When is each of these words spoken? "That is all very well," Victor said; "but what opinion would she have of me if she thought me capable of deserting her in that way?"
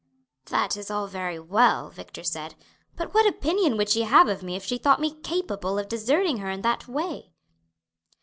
"That 0.47 0.77
is 0.77 0.89
all 0.89 1.05
very 1.05 1.37
well," 1.37 1.91
Victor 1.91 2.23
said; 2.23 2.55
"but 2.95 3.13
what 3.13 3.27
opinion 3.27 3.77
would 3.77 3.87
she 3.91 4.01
have 4.01 4.27
of 4.27 4.41
me 4.41 4.55
if 4.55 4.65
she 4.65 4.79
thought 4.79 4.99
me 4.99 5.13
capable 5.21 5.77
of 5.77 5.89
deserting 5.89 6.37
her 6.37 6.49
in 6.49 6.63
that 6.63 6.87
way?" 6.87 7.33